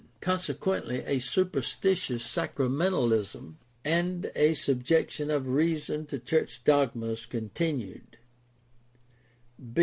Conse 0.19 0.55
quently 0.55 1.03
a 1.05 1.19
superstitious 1.19 2.25
sacramentalism 2.25 3.59
and 3.85 4.31
a 4.35 4.55
subjection 4.55 5.29
of 5.29 5.47
reason 5.47 6.07
to 6.07 6.17
church 6.17 6.63
dogmas 6.63 7.27
continued. 7.27 8.17